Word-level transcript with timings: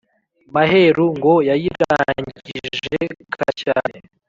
Maheru 0.53 1.05
ngo 1.17 1.33
yayirangije 1.49 2.95
kare 3.33 3.51
cyane 3.61 3.97